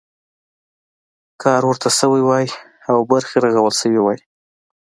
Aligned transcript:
کار 1.41 1.61
ورته 1.69 1.89
شوی 1.99 2.21
وای 2.25 2.45
او 2.91 2.97
برخې 3.11 3.35
رغول 3.45 3.73
شوي 3.81 3.99
وای. 4.01 4.19